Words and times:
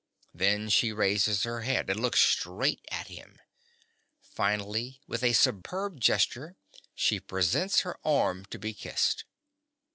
Then 0.33 0.69
she 0.69 0.91
raises 0.91 1.43
her 1.43 1.61
head 1.61 1.87
and 1.87 1.99
looks 1.99 2.21
straight 2.21 2.81
at 2.89 3.05
him. 3.05 3.39
Finally, 4.19 4.99
with 5.05 5.23
a 5.23 5.33
superb 5.33 5.99
gesture 5.99 6.57
she 6.95 7.19
presents 7.19 7.81
her 7.81 7.99
arm 8.03 8.45
to 8.45 8.57
be 8.57 8.73
kissed. 8.73 9.25